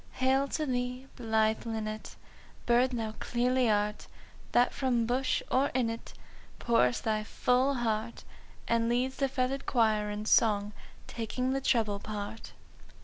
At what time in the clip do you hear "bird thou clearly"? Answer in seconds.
2.65-3.69